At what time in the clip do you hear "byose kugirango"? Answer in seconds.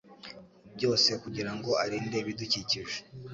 0.75-1.71